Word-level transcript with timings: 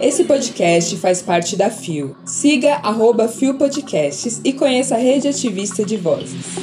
Esse 0.00 0.24
podcast 0.24 0.96
faz 0.96 1.22
parte 1.22 1.56
da 1.56 1.70
FIO. 1.70 2.16
Siga 2.24 2.74
arroba 2.82 3.28
FIO 3.28 3.54
Podcasts 3.54 4.40
e 4.44 4.52
conheça 4.52 4.96
a 4.96 4.98
rede 4.98 5.28
ativista 5.28 5.84
de 5.84 5.96
vozes. 5.96 6.56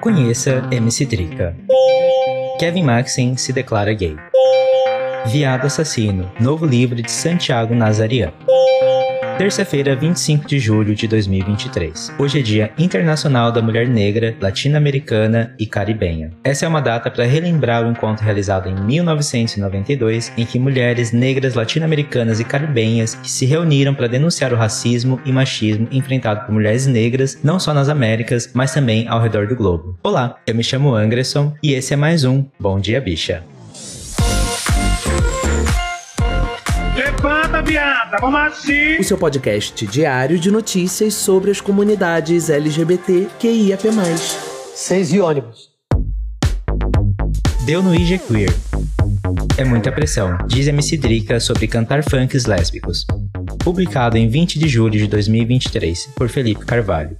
Conheça 0.00 0.68
MC 0.70 1.04
Drica. 1.04 1.56
Kevin 2.58 2.84
Maxen 2.84 3.36
se 3.36 3.52
declara 3.52 3.92
gay. 3.92 4.16
Viado 5.26 5.66
Assassino, 5.66 6.30
novo 6.40 6.66
livro 6.66 7.00
de 7.00 7.10
Santiago 7.10 7.74
Nazarian. 7.74 8.32
Terça-feira, 9.38 9.96
25 9.96 10.46
de 10.46 10.58
julho 10.58 10.94
de 10.94 11.08
2023. 11.08 12.12
Hoje 12.18 12.38
é 12.38 12.42
Dia 12.42 12.72
Internacional 12.78 13.50
da 13.50 13.62
Mulher 13.62 13.88
Negra, 13.88 14.36
Latino-Americana 14.40 15.54
e 15.58 15.66
Caribenha. 15.66 16.30
Essa 16.44 16.66
é 16.66 16.68
uma 16.68 16.80
data 16.80 17.10
para 17.10 17.24
relembrar 17.24 17.84
o 17.84 17.90
encontro 17.90 18.24
realizado 18.24 18.68
em 18.68 18.74
1992, 18.74 20.32
em 20.36 20.44
que 20.44 20.58
mulheres 20.58 21.12
negras, 21.12 21.54
latino-americanas 21.54 22.40
e 22.40 22.44
caribenhas 22.44 23.18
se 23.22 23.46
reuniram 23.46 23.94
para 23.94 24.06
denunciar 24.06 24.52
o 24.52 24.56
racismo 24.56 25.20
e 25.24 25.32
machismo 25.32 25.88
enfrentado 25.90 26.44
por 26.44 26.52
mulheres 26.52 26.86
negras, 26.86 27.38
não 27.42 27.58
só 27.58 27.72
nas 27.72 27.88
Américas, 27.88 28.50
mas 28.52 28.74
também 28.74 29.08
ao 29.08 29.20
redor 29.20 29.46
do 29.46 29.56
globo. 29.56 29.98
Olá, 30.02 30.36
eu 30.46 30.54
me 30.54 30.62
chamo 30.62 30.94
Anderson 30.94 31.54
e 31.62 31.72
esse 31.72 31.94
é 31.94 31.96
mais 31.96 32.22
um 32.24 32.44
Bom 32.60 32.78
Dia 32.78 33.00
Bicha. 33.00 33.42
Vamos 38.20 38.40
assim. 38.40 38.98
O 38.98 39.04
seu 39.04 39.16
podcast 39.16 39.86
diário 39.86 40.38
de 40.38 40.50
notícias 40.50 41.14
sobre 41.14 41.50
as 41.50 41.60
comunidades 41.60 42.50
LGBT 42.50 43.28
QIAP+. 43.40 43.88
Seis 44.74 45.12
e 45.12 45.20
ônibus. 45.20 45.70
Deu 47.64 47.82
no 47.82 47.94
IG 47.94 48.18
Queer. 48.18 48.52
É 49.56 49.64
muita 49.64 49.90
pressão, 49.90 50.36
diz 50.46 50.66
MC 50.66 50.98
Drica 50.98 51.40
sobre 51.40 51.66
cantar 51.66 52.02
funks 52.02 52.44
lésbicos. 52.44 53.06
Publicado 53.64 54.18
em 54.18 54.28
20 54.28 54.58
de 54.58 54.68
julho 54.68 54.98
de 54.98 55.06
2023, 55.06 56.10
por 56.14 56.28
Felipe 56.28 56.66
Carvalho. 56.66 57.16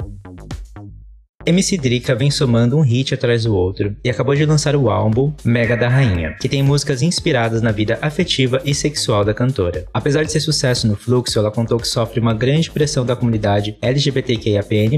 MC 1.44 1.76
Drica 1.76 2.14
vem 2.14 2.30
somando 2.30 2.78
um 2.78 2.82
hit 2.82 3.12
atrás 3.14 3.44
do 3.44 3.54
outro 3.54 3.96
e 4.04 4.10
acabou 4.10 4.34
de 4.34 4.46
lançar 4.46 4.76
o 4.76 4.88
álbum 4.88 5.32
Mega 5.44 5.76
da 5.76 5.88
Rainha, 5.88 6.36
que 6.40 6.48
tem 6.48 6.62
músicas 6.62 7.02
inspiradas 7.02 7.60
na 7.60 7.72
vida 7.72 7.98
afetiva 8.00 8.60
e 8.64 8.74
sexual 8.74 9.24
da 9.24 9.34
cantora. 9.34 9.84
Apesar 9.92 10.24
de 10.24 10.30
ser 10.30 10.40
sucesso 10.40 10.86
no 10.86 10.96
fluxo, 10.96 11.38
ela 11.38 11.50
contou 11.50 11.78
que 11.78 11.88
sofre 11.88 12.20
uma 12.20 12.34
grande 12.34 12.70
pressão 12.70 13.04
da 13.04 13.16
comunidade 13.16 13.76
LGBTQIAPN+, 13.82 14.92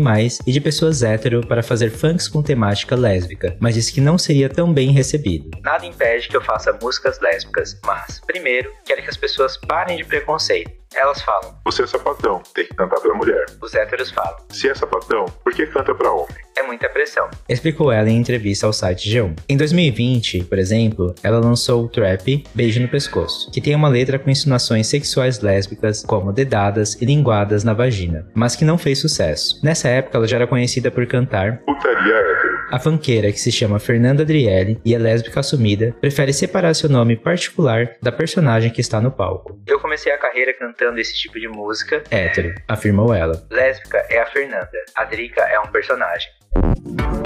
e 0.47 0.53
de 0.53 0.61
pessoas 0.61 1.03
hétero 1.03 1.47
para 1.47 1.63
fazer 1.63 1.91
funks 1.91 2.29
com 2.29 2.43
temática 2.43 2.95
lésbica, 2.95 3.57
mas 3.59 3.75
disse 3.75 3.93
que 3.93 4.01
não 4.01 4.19
seria 4.19 4.49
tão 4.49 4.73
bem 4.73 4.91
recebido. 4.91 5.51
Nada 5.63 5.87
impede 5.87 6.29
que 6.29 6.37
eu 6.37 6.43
faça 6.43 6.77
músicas 6.83 7.19
lésbicas, 7.21 7.79
mas, 7.85 8.21
primeiro, 8.27 8.71
quero 8.85 9.03
que 9.03 9.11
as 9.11 9.17
pessoas 9.17 9.57
parem 9.57 9.97
de 9.97 10.05
preconceito. 10.05 10.84
Elas 10.97 11.21
falam. 11.23 11.55
Você 11.65 11.83
é 11.83 11.87
sapatão, 11.87 12.41
tem 12.55 12.67
que 12.67 12.75
cantar 12.75 13.01
pra 13.01 13.15
mulher. 13.15 13.45
Os 13.61 13.75
héteros 13.75 14.11
falam. 14.11 14.37
Se 14.51 14.69
é 14.69 14.75
sapatão, 14.75 15.25
por 15.43 15.53
que 15.53 15.67
canta 15.67 15.95
pra 15.95 16.11
homem? 16.11 16.37
É 16.57 16.63
muita 16.63 16.89
pressão. 16.89 17.29
Explicou 17.49 17.91
ela 17.91 18.09
em 18.09 18.17
entrevista 18.17 18.67
ao 18.67 18.73
site 18.73 19.11
G1. 19.11 19.37
Em 19.49 19.57
2020, 19.57 20.45
por 20.45 20.59
exemplo, 20.59 21.15
ela 21.23 21.41
lançou 21.41 21.85
o 21.85 21.89
trap 21.89 22.45
Beijo 22.55 22.81
no 22.81 22.89
Pescoço, 22.89 23.51
que 23.51 23.61
tem 23.61 23.75
uma 23.75 23.89
letra 23.89 24.19
com 24.19 24.31
insinuações 24.31 24.87
sexuais 24.87 25.41
lésbicas, 25.41 26.05
como 26.05 26.33
dedadas 26.33 26.95
e 27.03 27.05
linguadas 27.05 27.65
na 27.65 27.75
vagina, 27.75 28.29
mas 28.35 28.55
que 28.55 28.65
não 28.65 28.79
fez 28.79 29.01
sucesso. 29.01 29.59
Nessa 29.65 29.89
época, 29.89 30.17
ela 30.17 30.29
já 30.29 30.37
era 30.37 30.47
conhecida 30.47 30.91
por 30.91 31.05
cantar 31.07 31.59
Putaria. 31.67 32.24
A 32.75 32.79
fanqueira, 32.81 33.31
que 33.31 33.39
se 33.39 33.53
chama 33.53 33.79
Fernanda 33.79 34.25
Adriele 34.25 34.81
e 34.85 34.97
é 34.97 34.99
lésbica 34.99 35.39
assumida, 35.39 35.95
prefere 36.01 36.33
separar 36.33 36.75
seu 36.75 36.89
nome 36.89 37.17
particular 37.17 37.93
da 38.03 38.11
personagem 38.11 38.69
que 38.69 38.81
está 38.81 39.01
no 39.01 39.13
palco. 39.13 39.57
Eu 39.65 39.79
comecei 39.79 40.11
a 40.11 40.19
carreira 40.19 40.53
cantando 40.53 40.99
esse 40.99 41.15
tipo 41.15 41.39
de 41.39 41.47
música 41.47 42.03
hétero, 42.11 42.53
afirmou 42.67 43.15
ela. 43.15 43.47
Lésbica 43.49 44.05
é 44.11 44.19
a 44.19 44.27
Fernanda, 44.27 44.73
a 44.97 45.05
Drica 45.05 45.43
é 45.43 45.61
um 45.61 45.69
personagem. 45.69 46.29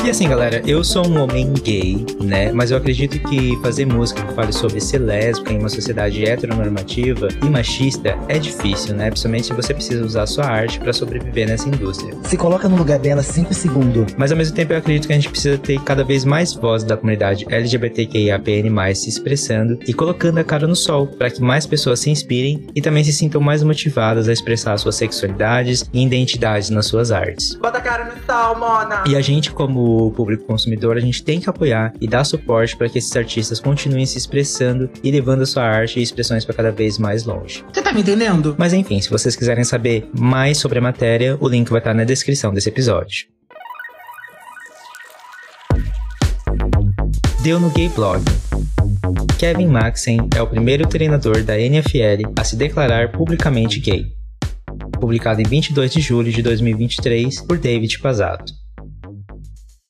E 0.08 0.10
assim, 0.10 0.26
galera, 0.26 0.62
eu 0.64 0.82
sou 0.82 1.06
um 1.06 1.22
homem 1.22 1.52
gay, 1.52 2.06
né? 2.18 2.50
Mas 2.50 2.70
eu 2.70 2.78
acredito 2.78 3.18
que 3.28 3.60
fazer 3.60 3.84
música 3.84 4.22
que 4.22 4.32
fale 4.32 4.54
sobre 4.54 4.80
ser 4.80 5.00
lésbica 5.00 5.52
em 5.52 5.58
uma 5.58 5.68
sociedade 5.68 6.24
heteronormativa 6.24 7.28
e 7.42 7.50
machista 7.50 8.16
é 8.26 8.38
difícil, 8.38 8.94
né? 8.94 9.10
Principalmente 9.10 9.48
se 9.48 9.52
você 9.52 9.74
precisa 9.74 10.02
usar 10.02 10.22
a 10.22 10.26
sua 10.26 10.46
arte 10.46 10.80
para 10.80 10.94
sobreviver 10.94 11.46
nessa 11.46 11.68
indústria. 11.68 12.14
Se 12.24 12.38
coloca 12.38 12.70
no 12.70 12.76
lugar 12.76 12.98
dela 12.98 13.22
5 13.22 13.52
segundos. 13.52 14.14
Mas 14.16 14.30
ao 14.30 14.38
mesmo 14.38 14.56
tempo 14.56 14.72
eu 14.72 14.78
acredito 14.78 15.08
que 15.08 15.12
a 15.12 15.16
gente 15.16 15.28
precisa 15.28 15.58
ter 15.58 15.78
cada 15.82 16.02
vez 16.02 16.24
mais 16.24 16.54
voz 16.54 16.84
da 16.84 16.96
comunidade 16.96 17.44
LGBTQIAPN+, 17.46 18.94
se 18.94 19.10
expressando 19.10 19.78
e 19.86 19.92
colocando 19.92 20.38
a 20.38 20.44
cara 20.44 20.66
no 20.66 20.76
sol, 20.76 21.06
para 21.06 21.28
que 21.28 21.42
mais 21.42 21.66
pessoas 21.66 22.00
se 22.00 22.08
inspirem 22.08 22.66
e 22.74 22.80
também 22.80 23.04
se 23.04 23.12
sintam 23.12 23.42
mais 23.42 23.62
motivadas 23.62 24.26
a 24.26 24.32
expressar 24.32 24.78
suas 24.78 24.94
sexualidades 24.94 25.84
e 25.92 26.02
identidades 26.02 26.70
nas 26.70 26.86
suas 26.86 27.12
artes. 27.12 27.56
Bota 27.56 27.76
a 27.76 27.82
cara 27.82 28.04
no 28.04 28.12
sol, 28.24 28.58
mona! 28.58 29.04
E 29.06 29.14
a 29.14 29.20
gente, 29.20 29.50
como 29.58 30.12
público 30.12 30.44
consumidor, 30.44 30.96
a 30.96 31.00
gente 31.00 31.20
tem 31.20 31.40
que 31.40 31.50
apoiar 31.50 31.92
e 32.00 32.06
dar 32.06 32.22
suporte 32.22 32.76
para 32.76 32.88
que 32.88 32.96
esses 32.96 33.14
artistas 33.16 33.58
continuem 33.58 34.06
se 34.06 34.16
expressando 34.16 34.88
e 35.02 35.10
levando 35.10 35.42
a 35.42 35.46
sua 35.46 35.64
arte 35.64 35.98
e 35.98 36.02
expressões 36.02 36.44
para 36.44 36.54
cada 36.54 36.70
vez 36.70 36.96
mais 36.96 37.24
longe. 37.24 37.64
Você 37.72 37.82
tá 37.82 37.92
me 37.92 38.00
entendendo? 38.00 38.54
Mas 38.56 38.72
enfim, 38.72 39.00
se 39.00 39.10
vocês 39.10 39.34
quiserem 39.34 39.64
saber 39.64 40.08
mais 40.16 40.58
sobre 40.58 40.78
a 40.78 40.80
matéria, 40.80 41.36
o 41.40 41.48
link 41.48 41.68
vai 41.70 41.80
estar 41.80 41.92
na 41.92 42.04
descrição 42.04 42.54
desse 42.54 42.68
episódio. 42.68 43.26
Deu 47.42 47.58
no 47.58 47.70
Gay 47.70 47.88
Blog. 47.88 48.22
Kevin 49.40 49.66
Maxen 49.66 50.20
é 50.36 50.40
o 50.40 50.46
primeiro 50.46 50.86
treinador 50.86 51.42
da 51.42 51.58
NFL 51.58 52.30
a 52.38 52.44
se 52.44 52.54
declarar 52.54 53.10
publicamente 53.10 53.80
gay. 53.80 54.06
Publicado 55.00 55.40
em 55.40 55.44
22 55.44 55.92
de 55.92 56.00
julho 56.00 56.30
de 56.30 56.42
2023 56.42 57.40
por 57.42 57.58
David 57.58 57.98
Pazato. 57.98 58.57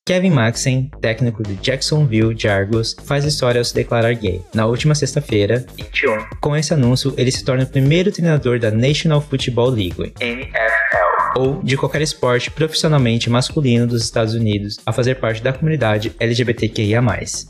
Kevin 0.08 0.30
Maxen, 0.30 0.90
técnico 1.02 1.42
do 1.42 1.54
Jacksonville 1.62 2.34
Jaguars, 2.34 2.96
faz 3.04 3.26
história 3.26 3.60
ao 3.60 3.64
se 3.66 3.74
declarar 3.74 4.14
gay. 4.14 4.40
Na 4.54 4.64
última 4.64 4.94
sexta-feira, 4.94 5.66
21, 5.76 6.24
com 6.40 6.56
esse 6.56 6.72
anúncio, 6.72 7.12
ele 7.18 7.30
se 7.30 7.44
torna 7.44 7.64
o 7.64 7.66
primeiro 7.66 8.10
treinador 8.10 8.58
da 8.58 8.70
National 8.70 9.20
Football 9.20 9.68
League, 9.68 10.14
NFL, 10.18 10.77
ou 11.38 11.62
de 11.62 11.76
qualquer 11.76 12.02
esporte 12.02 12.50
profissionalmente 12.50 13.30
masculino 13.30 13.86
dos 13.86 14.02
Estados 14.02 14.34
Unidos 14.34 14.78
a 14.84 14.92
fazer 14.92 15.16
parte 15.16 15.42
da 15.42 15.52
comunidade 15.52 16.12
LGBTQIA+. 16.18 17.00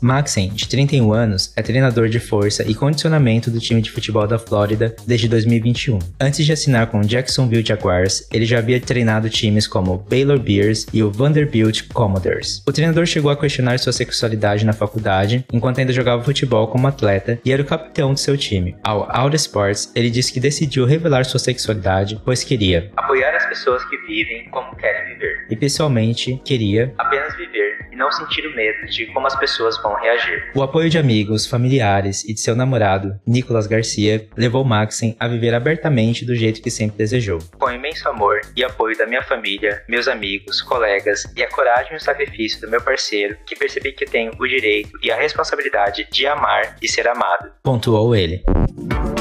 Maxen, 0.01 0.49
de 0.49 0.67
31 0.67 1.11
anos, 1.11 1.51
é 1.55 1.61
treinador 1.61 2.07
de 2.07 2.19
força 2.19 2.63
e 2.63 2.75
condicionamento 2.75 3.49
do 3.49 3.59
time 3.59 3.81
de 3.81 3.91
futebol 3.91 4.27
da 4.27 4.37
Flórida 4.37 4.95
desde 5.05 5.27
2021. 5.27 5.99
Antes 6.19 6.45
de 6.45 6.51
assinar 6.51 6.87
com 6.87 6.99
o 6.99 7.05
Jacksonville 7.05 7.65
Jaguars, 7.65 8.27
ele 8.31 8.45
já 8.45 8.59
havia 8.59 8.79
treinado 8.79 9.29
times 9.29 9.67
como 9.67 9.97
Baylor 10.09 10.39
Bears 10.39 10.85
e 10.93 11.01
o 11.01 11.11
Vanderbilt 11.11 11.87
Commodores. 11.91 12.61
O 12.67 12.71
treinador 12.71 13.05
chegou 13.05 13.31
a 13.31 13.37
questionar 13.37 13.79
sua 13.79 13.91
sexualidade 13.91 14.65
na 14.65 14.73
faculdade, 14.73 15.45
enquanto 15.51 15.79
ainda 15.79 15.93
jogava 15.93 16.23
futebol 16.23 16.67
como 16.67 16.87
atleta 16.87 17.39
e 17.43 17.51
era 17.51 17.61
o 17.61 17.65
capitão 17.65 18.13
de 18.13 18.21
seu 18.21 18.37
time. 18.37 18.75
Ao 18.83 19.07
Out 19.09 19.35
Sports, 19.35 19.91
ele 19.95 20.09
disse 20.09 20.31
que 20.31 20.39
decidiu 20.39 20.85
revelar 20.85 21.25
sua 21.25 21.39
sexualidade, 21.39 22.21
pois 22.23 22.43
queria 22.43 22.91
apoiar 22.95 23.35
as 23.35 23.45
pessoas 23.47 23.78
que 23.85 23.97
vivem 23.97 24.49
como 24.49 24.75
querem 24.75 25.13
viver. 25.13 25.47
E 25.49 25.55
pessoalmente, 25.55 26.41
queria 26.43 26.93
apenas 26.97 27.35
viver 27.35 27.87
e 27.91 27.95
não 27.95 28.11
sentir 28.11 28.45
o 28.45 28.55
medo 28.55 28.85
de 28.87 29.05
como 29.07 29.27
as 29.27 29.35
pessoas 29.37 29.81
vão 29.81 29.93
reagir. 29.95 30.51
O 30.55 30.63
apoio 30.63 30.89
de 30.89 30.97
amigos, 30.97 31.45
familiares 31.45 32.23
e 32.25 32.33
de 32.33 32.39
seu 32.39 32.55
namorado, 32.55 33.19
Nicolas 33.25 33.67
Garcia, 33.67 34.27
levou 34.37 34.63
Maxen 34.63 35.15
a 35.19 35.27
viver 35.27 35.53
abertamente 35.53 36.25
do 36.25 36.35
jeito 36.35 36.61
que 36.61 36.71
sempre 36.71 36.97
desejou. 36.97 37.39
Com 37.57 37.71
imenso 37.71 38.07
amor 38.09 38.41
e 38.55 38.63
apoio 38.63 38.97
da 38.97 39.05
minha 39.05 39.23
família, 39.23 39.83
meus 39.87 40.07
amigos, 40.07 40.61
colegas 40.61 41.23
e 41.35 41.43
a 41.43 41.49
coragem 41.49 41.93
e 41.93 41.95
o 41.95 41.99
sacrifício 41.99 42.61
do 42.61 42.69
meu 42.69 42.81
parceiro, 42.81 43.37
que 43.45 43.55
percebi 43.55 43.91
que 43.91 44.05
tenho 44.05 44.31
o 44.39 44.47
direito 44.47 44.91
e 45.01 45.11
a 45.11 45.15
responsabilidade 45.15 46.07
de 46.11 46.27
amar 46.27 46.75
e 46.81 46.87
ser 46.87 47.07
amado. 47.07 47.51
Pontuou 47.63 48.15
ele. 48.15 48.43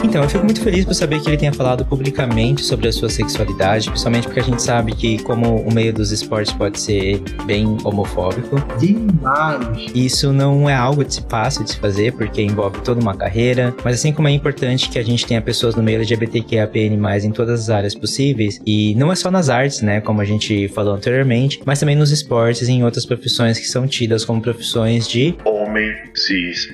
Então, 0.04 0.22
eu 0.22 0.28
fico 0.28 0.44
muito 0.44 0.60
feliz 0.62 0.84
por 0.84 0.94
saber 0.94 1.20
que 1.20 1.28
ele 1.28 1.36
tenha 1.36 1.52
falado 1.52 1.84
publicamente 1.84 2.64
sobre 2.64 2.88
a 2.88 2.92
sua 2.92 3.08
sexualidade, 3.10 3.88
principalmente 3.90 4.24
porque 4.26 4.40
a 4.40 4.42
gente 4.42 4.62
sabe 4.62 4.92
que, 4.94 5.18
como 5.22 5.56
o 5.60 5.72
meio 5.72 5.92
dos 5.92 6.12
esportes 6.12 6.52
pode 6.52 6.80
ser 6.80 7.20
bem 7.44 7.76
homofóbico, 7.84 8.56
Demais. 8.78 9.90
isso 9.94 10.32
não 10.32 10.68
é 10.68 10.74
algo 10.74 11.04
de- 11.04 11.20
fácil 11.28 11.62
de 11.64 11.72
se 11.72 11.76
fazer, 11.78 12.12
porque 12.12 12.40
envolve 12.40 12.80
toda 12.80 13.00
uma 13.00 13.14
carreira, 13.14 13.74
mas 13.84 13.96
assim 13.96 14.12
como 14.12 14.28
é 14.28 14.30
importante 14.30 14.88
que 14.88 14.98
a 14.98 15.04
gente 15.04 15.26
tenha 15.26 15.42
pessoas 15.42 15.74
no 15.74 15.82
meio 15.82 15.96
LGBTQIAPN+, 15.98 17.26
em 17.26 17.30
todas 17.32 17.60
as 17.62 17.70
áreas 17.70 17.94
possíveis, 17.94 18.60
e 18.64 18.94
não 18.94 19.12
é 19.12 19.14
só 19.16 19.30
nas 19.30 19.48
artes, 19.50 19.82
né, 19.82 20.00
como 20.00 20.20
a 20.20 20.24
gente 20.24 20.68
falou 20.68 20.94
anteriormente, 20.94 21.60
mas 21.66 21.80
também 21.80 21.96
nos 21.96 22.10
esportes 22.10 22.66
e 22.68 22.72
em 22.72 22.84
outras 22.84 23.04
profissões 23.04 23.58
que 23.58 23.66
são 23.66 23.86
tidas 23.86 24.24
como 24.24 24.40
profissões 24.40 25.06
de 25.06 25.34
Homem 25.44 25.92
cis. 26.14 26.68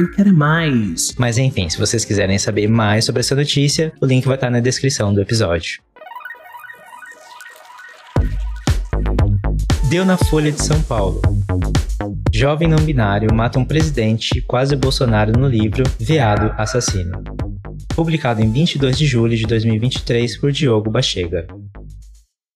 Eu 0.00 0.08
quero 0.12 0.32
mais. 0.32 1.12
Mas 1.18 1.38
enfim, 1.38 1.68
se 1.68 1.76
vocês 1.76 2.04
quiserem 2.04 2.38
saber 2.38 2.68
mais 2.68 3.04
sobre 3.04 3.18
essa 3.18 3.34
notícia, 3.34 3.92
o 4.00 4.06
link 4.06 4.24
vai 4.26 4.36
estar 4.36 4.48
na 4.48 4.60
descrição 4.60 5.12
do 5.12 5.20
episódio. 5.20 5.82
Deu 9.90 10.04
na 10.04 10.16
Folha 10.16 10.52
de 10.52 10.62
São 10.62 10.80
Paulo. 10.82 11.20
Jovem 12.32 12.68
não 12.68 12.78
binário 12.78 13.34
mata 13.34 13.58
um 13.58 13.64
presidente 13.64 14.40
quase 14.42 14.76
Bolsonaro 14.76 15.32
no 15.32 15.48
livro 15.48 15.82
Veado 15.98 16.54
Assassino. 16.56 17.20
Publicado 17.96 18.40
em 18.40 18.52
22 18.52 18.96
de 18.96 19.04
julho 19.04 19.36
de 19.36 19.46
2023 19.46 20.36
por 20.36 20.52
Diogo 20.52 20.90
Bachega. 20.90 21.48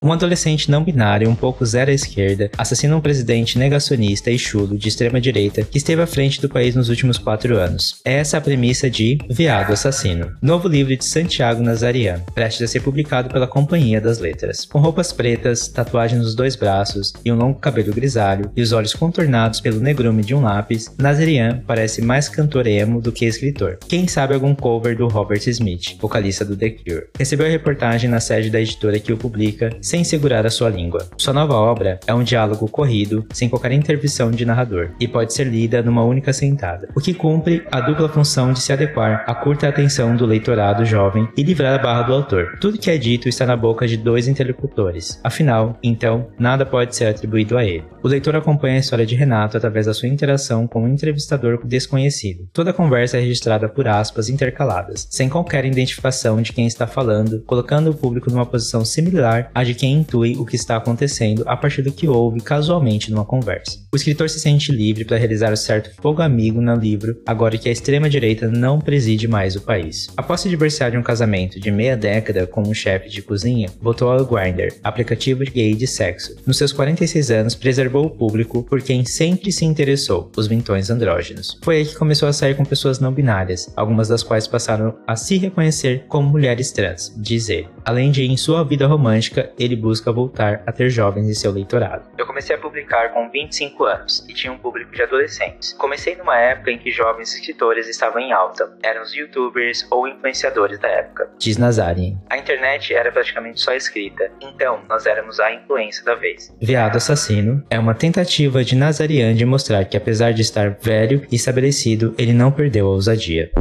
Um 0.03 0.11
adolescente 0.11 0.69
não 0.69 0.83
binário, 0.83 1.29
um 1.29 1.35
pouco 1.35 1.65
zero 1.65 1.89
à 1.89 1.93
esquerda, 1.93 2.51
assassina 2.57 2.93
um 2.93 2.99
presidente 2.99 3.57
negacionista 3.57 4.29
e 4.29 4.37
chulo 4.37 4.77
de 4.77 4.89
extrema 4.89 5.21
direita 5.21 5.63
que 5.63 5.77
esteve 5.77 6.01
à 6.01 6.05
frente 6.05 6.41
do 6.41 6.49
país 6.49 6.75
nos 6.75 6.89
últimos 6.89 7.17
quatro 7.17 7.57
anos. 7.57 8.01
Essa 8.03 8.35
é 8.35 8.37
a 8.37 8.41
premissa 8.41 8.89
de 8.89 9.17
Veado 9.29 9.71
Assassino, 9.71 10.33
novo 10.41 10.67
livro 10.67 10.93
de 10.97 11.05
Santiago 11.05 11.63
Nazarian, 11.63 12.19
prestes 12.35 12.63
a 12.63 12.67
ser 12.67 12.81
publicado 12.81 13.29
pela 13.29 13.47
Companhia 13.47 14.01
das 14.01 14.19
Letras. 14.19 14.65
Com 14.65 14.79
roupas 14.79 15.13
pretas, 15.13 15.69
tatuagem 15.69 16.19
nos 16.19 16.35
dois 16.35 16.57
braços 16.57 17.13
e 17.23 17.31
um 17.31 17.37
longo 17.37 17.59
cabelo 17.59 17.93
grisalho 17.93 18.51
e 18.57 18.61
os 18.61 18.73
olhos 18.73 18.93
contornados 18.93 19.61
pelo 19.61 19.79
negrume 19.79 20.21
de 20.21 20.35
um 20.35 20.41
lápis, 20.41 20.93
Nazarian 20.99 21.63
parece 21.65 22.01
mais 22.01 22.27
cantor 22.27 22.67
emo 22.67 22.99
do 22.99 23.13
que 23.13 23.23
escritor. 23.23 23.77
Quem 23.87 24.05
sabe 24.05 24.33
algum 24.33 24.53
cover 24.53 24.97
do 24.97 25.07
Robert 25.07 25.47
Smith, 25.47 25.95
vocalista 25.97 26.43
do 26.43 26.57
The 26.57 26.71
Cure. 26.71 27.05
Recebeu 27.17 27.47
a 27.47 27.49
reportagem 27.49 28.09
na 28.09 28.19
sede 28.19 28.49
da 28.49 28.59
editora 28.59 28.99
que 28.99 29.13
o 29.13 29.17
publica 29.17 29.69
sem 29.93 30.03
segurar 30.03 30.43
a 30.43 30.49
sua 30.49 30.71
língua. 30.71 31.07
Sua 31.15 31.33
nova 31.33 31.53
obra 31.53 31.99
é 32.07 32.13
um 32.15 32.23
diálogo 32.23 32.67
corrido, 32.67 33.27
sem 33.31 33.47
qualquer 33.47 33.73
intervenção 33.73 34.31
de 34.31 34.43
narrador, 34.43 34.89
e 34.99 35.07
pode 35.07 35.31
ser 35.35 35.43
lida 35.43 35.83
numa 35.83 36.03
única 36.03 36.33
sentada, 36.33 36.89
o 36.95 36.99
que 36.99 37.13
cumpre 37.13 37.63
a 37.71 37.79
dupla 37.79 38.09
função 38.09 38.51
de 38.51 38.59
se 38.59 38.73
adequar 38.73 39.23
à 39.27 39.35
curta 39.35 39.67
atenção 39.67 40.15
do 40.15 40.25
leitorado 40.25 40.83
jovem 40.83 41.29
e 41.37 41.43
livrar 41.43 41.79
a 41.79 41.83
barra 41.83 42.01
do 42.01 42.13
autor. 42.13 42.57
Tudo 42.59 42.79
que 42.79 42.89
é 42.89 42.97
dito 42.97 43.29
está 43.29 43.45
na 43.45 43.55
boca 43.55 43.87
de 43.87 43.95
dois 43.95 44.27
interlocutores. 44.27 45.21
Afinal, 45.23 45.77
então, 45.83 46.25
nada 46.39 46.65
pode 46.65 46.95
ser 46.95 47.05
atribuído 47.05 47.55
a 47.55 47.63
ele. 47.63 47.83
O 48.01 48.07
leitor 48.07 48.35
acompanha 48.35 48.77
a 48.77 48.79
história 48.79 49.05
de 49.05 49.13
Renato 49.13 49.57
através 49.57 49.85
da 49.85 49.93
sua 49.93 50.09
interação 50.09 50.65
com 50.65 50.85
um 50.85 50.87
entrevistador 50.87 51.59
desconhecido. 51.63 52.47
Toda 52.51 52.71
a 52.71 52.73
conversa 52.73 53.17
é 53.17 53.21
registrada 53.21 53.69
por 53.69 53.87
aspas 53.87 54.27
intercaladas, 54.27 55.07
sem 55.11 55.29
qualquer 55.29 55.63
identificação 55.65 56.41
de 56.41 56.51
quem 56.51 56.65
está 56.65 56.87
falando, 56.87 57.43
colocando 57.45 57.91
o 57.91 57.95
público 57.95 58.31
numa 58.31 58.45
posição 58.45 58.83
similar 58.83 59.51
à 59.53 59.63
de 59.63 59.82
quem 59.82 59.82
intui 59.87 60.35
o 60.37 60.45
que 60.45 60.55
está 60.55 60.77
acontecendo 60.77 61.43
a 61.47 61.55
partir 61.55 61.81
do 61.81 61.91
que 61.91 62.07
ouve 62.07 62.41
casualmente 62.41 63.11
numa 63.11 63.25
conversa. 63.25 63.79
O 63.91 63.95
escritor 63.95 64.29
se 64.29 64.39
sente 64.39 64.71
livre 64.71 65.05
para 65.05 65.17
realizar 65.17 65.51
o 65.51 65.57
certo 65.57 65.91
fogo 66.01 66.21
amigo 66.21 66.61
no 66.61 66.75
livro, 66.75 67.17
agora 67.25 67.57
que 67.57 67.69
a 67.69 67.71
extrema-direita 67.71 68.47
não 68.47 68.79
preside 68.79 69.27
mais 69.27 69.55
o 69.55 69.61
país. 69.61 70.09
Após 70.17 70.41
se 70.41 70.49
divorciar 70.49 70.91
de 70.91 70.97
um 70.97 71.03
casamento 71.03 71.59
de 71.59 71.71
meia 71.71 71.95
década 71.95 72.47
com 72.47 72.61
um 72.61 72.73
chefe 72.73 73.09
de 73.09 73.21
cozinha, 73.21 73.69
voltou 73.81 74.11
ao 74.11 74.25
Grindr, 74.25 74.75
aplicativo 74.83 75.43
gay 75.43 75.73
de 75.75 75.87
sexo. 75.87 76.35
Nos 76.45 76.57
seus 76.57 76.71
46 76.71 77.31
anos, 77.31 77.55
preservou 77.55 78.05
o 78.05 78.09
público 78.09 78.63
por 78.63 78.81
quem 78.81 79.05
sempre 79.05 79.51
se 79.51 79.65
interessou, 79.65 80.31
os 80.35 80.47
vintões 80.47 80.89
andrógenos. 80.89 81.57
Foi 81.61 81.77
aí 81.77 81.85
que 81.85 81.95
começou 81.95 82.27
a 82.27 82.33
sair 82.33 82.55
com 82.55 82.65
pessoas 82.65 82.99
não 82.99 83.11
binárias, 83.11 83.71
algumas 83.75 84.07
das 84.07 84.23
quais 84.23 84.47
passaram 84.47 84.95
a 85.07 85.15
se 85.15 85.37
reconhecer 85.37 86.05
como 86.07 86.29
mulheres 86.29 86.71
trans, 86.71 87.13
diz 87.17 87.49
ele. 87.49 87.67
Além 87.85 88.11
de, 88.11 88.23
em 88.23 88.37
sua 88.37 88.63
vida 88.63 88.87
romântica, 88.87 89.51
ele 89.59 89.72
ele 89.73 89.81
busca 89.81 90.11
voltar 90.11 90.63
a 90.65 90.71
ter 90.71 90.89
jovens 90.89 91.27
em 91.27 91.33
seu 91.33 91.51
leitorado. 91.51 92.05
Eu 92.17 92.25
comecei 92.25 92.55
a 92.55 92.59
publicar 92.59 93.09
com 93.13 93.29
25 93.29 93.83
anos 93.85 94.25
e 94.29 94.33
tinha 94.33 94.53
um 94.53 94.57
público 94.57 94.91
de 94.91 95.01
adolescentes. 95.01 95.73
Comecei 95.73 96.15
numa 96.15 96.37
época 96.37 96.71
em 96.71 96.77
que 96.77 96.91
jovens 96.91 97.33
escritores 97.33 97.89
estavam 97.89 98.21
em 98.21 98.31
alta, 98.31 98.71
eram 98.83 99.01
os 99.01 99.13
youtubers 99.13 99.85
ou 99.91 100.07
influenciadores 100.07 100.79
da 100.79 100.87
época. 100.87 101.29
Diz 101.37 101.57
Nazarien. 101.57 102.17
A 102.29 102.37
internet 102.37 102.93
era 102.93 103.11
praticamente 103.11 103.59
só 103.59 103.73
escrita, 103.73 104.31
então 104.41 104.81
nós 104.87 105.05
éramos 105.05 105.39
a 105.39 105.53
influência 105.53 106.03
da 106.05 106.15
vez. 106.15 106.55
Veado 106.61 106.97
Assassino 106.97 107.63
é 107.69 107.79
uma 107.79 107.95
tentativa 107.95 108.63
de 108.63 108.75
Nazarian 108.75 109.33
de 109.33 109.45
mostrar 109.45 109.85
que 109.85 109.97
apesar 109.97 110.33
de 110.33 110.41
estar 110.41 110.77
velho 110.79 111.25
e 111.31 111.35
estabelecido, 111.35 112.13
ele 112.17 112.33
não 112.33 112.51
perdeu 112.51 112.85
a 112.87 112.89
ousadia. 112.89 113.51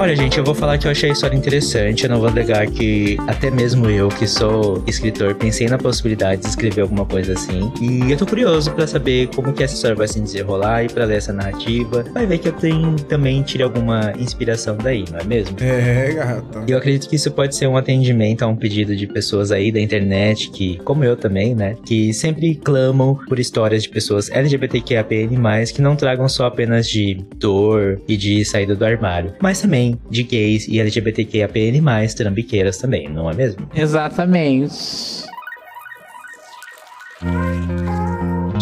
Olha, 0.00 0.16
gente, 0.16 0.38
eu 0.38 0.44
vou 0.44 0.54
falar 0.54 0.78
que 0.78 0.86
eu 0.86 0.90
achei 0.90 1.10
a 1.10 1.12
história 1.12 1.36
interessante. 1.36 2.04
Eu 2.04 2.08
não 2.08 2.20
vou 2.20 2.30
negar 2.30 2.66
que 2.66 3.18
até 3.28 3.50
mesmo 3.50 3.84
eu, 3.90 4.08
que 4.08 4.26
sou 4.26 4.82
escritor, 4.86 5.34
pensei 5.34 5.68
na 5.68 5.76
possibilidade 5.76 6.40
de 6.40 6.48
escrever 6.48 6.80
alguma 6.80 7.04
coisa 7.04 7.34
assim. 7.34 7.70
E 7.82 8.10
eu 8.10 8.16
tô 8.16 8.24
curioso 8.24 8.70
para 8.70 8.86
saber 8.86 9.28
como 9.36 9.52
que 9.52 9.62
essa 9.62 9.74
história 9.74 9.94
vai 9.94 10.08
se 10.08 10.18
desenrolar 10.18 10.84
e 10.84 10.88
para 10.88 11.04
ler 11.04 11.18
essa 11.18 11.34
narrativa. 11.34 12.02
Vai 12.14 12.24
ver 12.24 12.38
que 12.38 12.48
eu 12.48 12.52
tenho, 12.54 12.96
também 12.96 13.42
tire 13.42 13.62
alguma 13.62 14.14
inspiração 14.18 14.74
daí, 14.78 15.04
não 15.12 15.18
é 15.18 15.24
mesmo? 15.24 15.54
É, 15.60 16.12
gata. 16.14 16.64
E 16.66 16.70
eu 16.70 16.78
acredito 16.78 17.06
que 17.06 17.16
isso 17.16 17.30
pode 17.30 17.54
ser 17.54 17.66
um 17.66 17.76
atendimento 17.76 18.42
a 18.42 18.46
um 18.46 18.56
pedido 18.56 18.96
de 18.96 19.06
pessoas 19.06 19.52
aí 19.52 19.70
da 19.70 19.80
internet 19.80 20.50
que, 20.50 20.78
como 20.78 21.04
eu 21.04 21.14
também, 21.14 21.54
né, 21.54 21.76
que 21.84 22.14
sempre 22.14 22.54
clamam 22.54 23.18
por 23.28 23.38
histórias 23.38 23.82
de 23.82 23.90
pessoas 23.90 24.30
LGBTQIAPN+, 24.30 25.36
que 25.74 25.82
não 25.82 25.94
tragam 25.94 26.26
só 26.26 26.46
apenas 26.46 26.88
de 26.88 27.22
dor 27.36 28.00
e 28.08 28.16
de 28.16 28.42
saída 28.46 28.74
do 28.74 28.82
armário, 28.82 29.34
mas 29.42 29.60
também 29.60 29.89
de 30.10 30.22
gays 30.22 30.66
e 30.68 30.80
LGBTQIAPN+, 30.80 31.82
trambiqueiras 32.16 32.78
também, 32.78 33.08
não 33.08 33.30
é 33.30 33.34
mesmo? 33.34 33.68
Exatamente. 33.74 35.29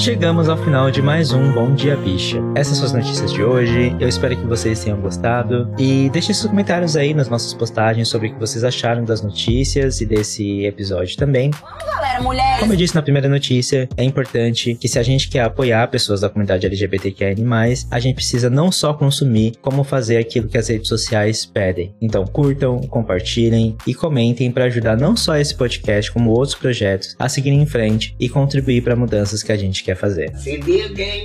Chegamos 0.09 0.49
ao 0.49 0.57
final 0.57 0.91
de 0.91 1.03
mais 1.03 1.33
um 1.33 1.53
Bom 1.53 1.75
Dia 1.75 1.95
Bicha. 1.95 2.39
Essas 2.55 2.79
são 2.79 2.87
as 2.87 2.95
notícias 2.95 3.31
de 3.31 3.43
hoje. 3.43 3.95
Eu 4.01 4.09
espero 4.09 4.35
que 4.35 4.47
vocês 4.47 4.83
tenham 4.83 4.99
gostado. 4.99 5.71
E 5.79 6.09
deixem 6.09 6.35
seus 6.35 6.49
comentários 6.49 6.97
aí 6.97 7.13
nas 7.13 7.29
nossas 7.29 7.53
postagens 7.53 8.09
sobre 8.09 8.29
o 8.29 8.33
que 8.33 8.41
vocês 8.41 8.65
acharam 8.65 9.05
das 9.05 9.21
notícias 9.21 10.01
e 10.01 10.07
desse 10.07 10.65
episódio 10.65 11.15
também. 11.19 11.51
Galera, 11.85 12.23
mulheres. 12.23 12.59
Como 12.59 12.73
eu 12.73 12.77
disse 12.79 12.95
na 12.95 13.03
primeira 13.03 13.29
notícia, 13.29 13.87
é 13.99 14.03
importante 14.03 14.75
que 14.77 14.89
se 14.89 14.99
a 14.99 15.03
gente 15.03 15.29
quer 15.29 15.43
apoiar 15.43 15.87
pessoas 15.89 16.23
da 16.23 16.31
comunidade 16.31 16.65
LGBTQIA+, 16.65 17.35
a 17.91 18.01
gente 18.01 18.15
precisa 18.15 18.49
não 18.49 18.73
só 18.73 18.95
consumir, 18.95 19.57
como 19.61 19.85
fazer 19.85 20.17
aquilo 20.17 20.49
que 20.49 20.57
as 20.57 20.69
redes 20.69 20.89
sociais 20.89 21.45
pedem. 21.45 21.95
Então 22.01 22.27
curtam, 22.27 22.79
compartilhem 22.81 23.77
e 23.87 23.95
comentem 23.95 24.51
para 24.51 24.65
ajudar 24.65 24.97
não 24.97 25.15
só 25.15 25.37
esse 25.37 25.55
podcast, 25.55 26.11
como 26.11 26.31
outros 26.31 26.55
projetos 26.55 27.15
a 27.19 27.29
seguirem 27.29 27.61
em 27.61 27.67
frente 27.67 28.17
e 28.19 28.27
contribuir 28.27 28.83
para 28.83 28.97
mudanças 28.97 29.43
que 29.43 29.53
a 29.53 29.57
gente 29.57 29.85
quer 29.85 29.98
fazer. 29.99 30.33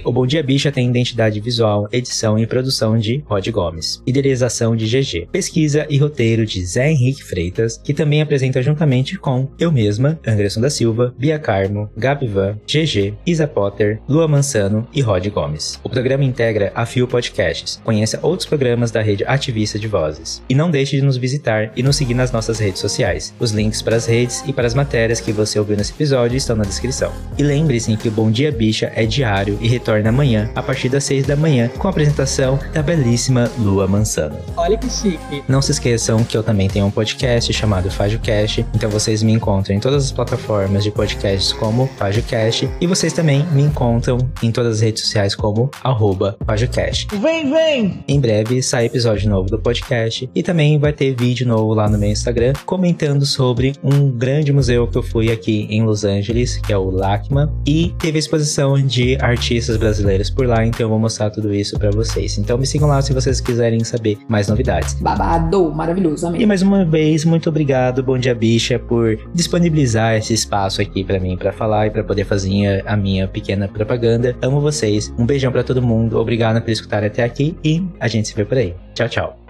O 0.04 0.12
Bom 0.12 0.26
Dia 0.26 0.44
Bicha 0.44 0.72
tem 0.72 0.90
identidade 0.90 1.40
visual, 1.40 1.88
edição 1.92 2.38
e 2.38 2.48
produção 2.48 2.98
de 2.98 3.24
Rod 3.26 3.48
Gomes, 3.50 4.02
idealização 4.06 4.76
de 4.76 4.86
GG, 4.86 5.28
pesquisa 5.32 5.86
e 5.90 5.98
roteiro 5.98 6.46
de 6.46 6.66
Zé 6.66 6.92
Henrique 6.92 7.24
Freitas, 7.24 7.78
que 7.78 7.94
também 7.94 8.22
apresenta 8.22 8.62
juntamente 8.62 9.18
com 9.18 9.50
eu 9.60 9.72
mesma, 9.72 10.20
Anderson 10.26 10.62
da 10.62 10.70
Silva, 10.70 11.14
Bia 11.18 11.40
Carmo, 11.40 11.90
Gabi 11.96 12.28
Van, 12.28 12.58
GG, 12.68 13.14
Isa 13.26 13.48
Potter, 13.48 14.00
Lua 14.08 14.28
Mansano 14.28 14.88
e 14.94 15.02
Rod 15.02 15.26
Gomes. 15.28 15.80
O 15.84 15.90
programa 15.90 16.24
integra 16.24 16.72
a 16.76 16.86
Fio 16.86 17.08
Podcasts. 17.08 17.80
Conheça 17.84 18.20
outros 18.22 18.48
programas 18.48 18.92
da 18.92 19.02
rede 19.02 19.24
ativista 19.26 19.78
de 19.78 19.88
vozes. 19.88 20.42
E 20.50 20.56
não 20.56 20.72
deixe 20.72 20.96
de 20.96 21.02
nos 21.02 21.18
visitar 21.18 21.72
e 21.76 21.84
nos 21.84 21.96
seguir 21.96 22.14
nas 22.14 22.32
nossas 22.32 22.60
redes 22.60 22.82
sociais. 22.82 23.34
Os 23.40 23.52
links 23.52 23.82
para 23.82 23.96
as 23.96 24.06
redes 24.06 24.44
e 24.48 24.54
para 24.54 24.68
as 24.68 24.74
matérias 24.74 25.20
que 25.20 25.32
você 25.32 25.60
ouviu 25.60 25.78
nesse 25.78 25.92
episódio 25.92 26.38
estão 26.38 26.56
na 26.56 26.64
descrição. 26.64 27.12
E 27.38 27.44
lembre-se 27.44 27.96
que 27.98 28.08
o 28.08 28.12
Bom 28.12 28.32
Dia 28.32 28.52
Bicha 28.52 28.63
é 28.96 29.06
diário 29.06 29.58
e 29.60 29.68
retorna 29.68 30.10
amanhã, 30.10 30.50
a 30.56 30.64
partir 30.64 30.90
das 30.90 31.04
6 31.04 31.26
da 31.26 31.36
manhã, 31.36 31.70
com 31.78 31.88
a 31.88 31.92
apresentação 31.92 32.60
da 32.74 32.82
belíssima 32.82 33.52
Lua 33.60 33.88
Mansano. 33.88 34.38
Olha 34.56 34.78
que 34.78 34.90
chique. 34.90 35.44
Não 35.48 35.62
se 35.62 35.72
esqueçam 35.72 36.24
que 36.24 36.38
eu 36.38 36.44
também 36.44 36.70
tenho 36.70 36.86
um 36.86 36.92
podcast 36.92 37.52
chamado 37.52 37.92
FajoCast, 37.92 38.66
então 38.74 38.90
vocês 38.90 39.22
me 39.22 39.34
encontram 39.34 39.76
em 39.76 39.80
todas 39.80 40.06
as 40.06 40.12
plataformas 40.12 40.84
de 40.84 40.92
podcasts 40.92 41.52
como 41.52 41.88
FajoCast 41.98 42.70
e 42.80 42.88
vocês 42.88 43.12
também 43.12 43.46
me 43.48 43.64
encontram 43.64 44.18
em 44.42 44.52
todas 44.52 44.76
as 44.76 44.82
redes 44.82 45.04
sociais 45.04 45.36
como 45.36 45.70
arroba 45.84 46.38
FajoCast. 46.46 47.08
Vem, 47.18 47.52
vem! 47.52 48.04
Em 48.08 48.20
breve 48.20 48.62
sai 48.64 48.86
episódio 48.86 49.30
novo 49.30 49.50
do 49.50 49.60
podcast 49.60 50.30
e 50.34 50.44
também 50.44 50.80
vai 50.80 50.94
ter 50.94 51.16
vídeo 51.16 51.48
novo 51.48 51.74
lá 51.74 51.90
no 51.90 51.98
meu 51.98 52.10
Instagram 52.10 52.54
comentando 52.66 53.26
sobre 53.26 53.74
um 53.84 54.10
grande 54.10 54.54
museu 54.54 54.88
que 54.88 54.98
eu 54.98 55.04
fui 55.04 55.32
aqui 55.32 55.68
em 55.70 55.84
Los 55.84 56.04
Angeles, 56.04 56.58
que 56.58 56.72
é 56.72 56.78
o 56.78 56.90
LACMA, 56.90 57.54
e 57.66 57.94
teve 58.00 58.18
a 58.18 58.20
exposição 58.44 58.76
de 58.76 59.18
artistas 59.22 59.78
brasileiros 59.78 60.30
por 60.30 60.46
lá, 60.46 60.66
então 60.66 60.86
eu 60.86 60.90
vou 60.90 61.00
mostrar 61.00 61.30
tudo 61.30 61.54
isso 61.54 61.80
para 61.80 61.90
vocês. 61.90 62.38
Então 62.38 62.58
me 62.58 62.66
sigam 62.66 62.88
lá 62.88 63.02
se 63.02 63.14
vocês 63.14 63.40
quiserem 63.40 63.84
saber 63.84 64.18
mais 64.28 64.48
novidades. 64.48 64.94
Babado, 64.96 65.72
maravilhoso, 65.72 66.28
amém. 66.28 66.42
E 66.42 66.46
mais 66.46 66.62
uma 66.62 66.86
vez, 66.86 67.26
muito 67.26 67.50
obrigado, 67.50 68.04
Bom 68.04 68.18
Dia 68.18 68.36
Bicha, 68.36 68.78
por 68.78 69.18
disponibilizar 69.34 70.16
esse 70.16 70.34
espaço 70.34 70.82
aqui 70.82 71.04
para 71.04 71.20
mim 71.20 71.38
para 71.38 71.52
falar 71.52 71.88
e 71.88 71.90
para 71.90 72.04
poder 72.04 72.26
fazer 72.26 72.84
a 72.86 72.96
minha 72.96 73.28
pequena 73.28 73.68
propaganda. 73.68 74.36
Amo 74.42 74.60
vocês. 74.60 75.14
Um 75.18 75.26
beijão 75.26 75.52
para 75.52 75.64
todo 75.64 75.82
mundo. 75.82 76.20
Obrigado 76.20 76.62
por 76.62 76.70
escutar 76.70 77.04
até 77.04 77.24
aqui 77.24 77.58
e 77.64 77.84
a 78.00 78.08
gente 78.08 78.28
se 78.28 78.36
vê 78.36 78.46
por 78.46 78.58
aí. 78.58 78.76
Tchau, 78.94 79.08
tchau. 79.08 79.43